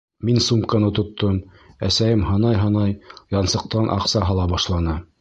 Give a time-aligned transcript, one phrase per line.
[0.27, 1.37] Мин сумканы тоттом,
[1.89, 2.97] әсәйем һанай-һанай
[3.41, 5.03] янсыҡтан аҡса һала башланы.